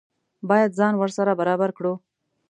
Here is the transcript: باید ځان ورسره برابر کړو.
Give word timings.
باید 0.49 0.71
ځان 0.79 0.93
ورسره 0.97 1.31
برابر 1.41 1.69
کړو. 1.77 1.93